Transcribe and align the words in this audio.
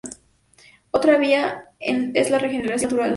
Otra 0.89 1.19
vía 1.19 1.73
es 1.79 2.31
la 2.31 2.39
regeneración 2.39 2.89
natural. 2.89 3.09